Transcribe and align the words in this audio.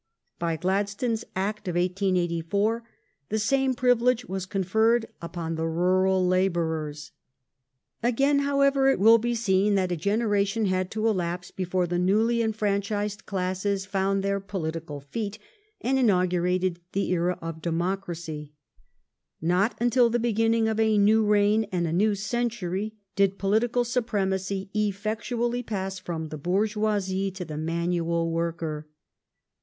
By 0.39 0.55
Gladstone's 0.57 1.23
Act 1.35 1.67
of 1.67 1.75
1884 1.75 2.83
the 3.29 3.37
same 3.37 3.75
privilege 3.75 4.25
was 4.25 4.47
conferred 4.47 5.05
upon 5.21 5.53
the 5.53 5.67
rural 5.67 6.25
labourers. 6.25 7.11
Again, 8.01 8.39
however, 8.39 8.87
it 8.89 8.99
will 8.99 9.19
be 9.19 9.35
seen 9.35 9.75
that 9.75 9.91
a 9.91 9.95
genera 9.95 10.43
tion 10.43 10.65
had 10.65 10.89
to 10.89 11.07
elapse 11.07 11.51
before 11.51 11.85
the 11.85 11.99
newly 11.99 12.41
enfranchised 12.41 13.27
classes 13.27 13.85
found 13.85 14.23
their 14.23 14.39
political 14.39 15.01
feet 15.01 15.37
and 15.81 15.99
inaugurated 15.99 16.79
the 16.93 17.11
era 17.11 17.37
of" 17.39 17.61
Democracy". 17.61 18.53
Not 19.39 19.75
until 19.79 20.09
the 20.09 20.17
beginning 20.17 20.67
of 20.67 20.79
a 20.79 20.97
new. 20.97 21.23
reign 21.23 21.65
and 21.71 21.85
a 21.85 21.93
new 21.93 22.15
century 22.15 22.95
did 23.15 23.37
political 23.37 23.83
supremacy 23.83 24.71
effectually 24.73 25.61
pass 25.61 25.99
from 25.99 26.29
the 26.29 26.39
bourgeoisie 26.39 27.29
to 27.29 27.45
the 27.45 27.55
manual 27.59 28.31
worker. 28.31 28.87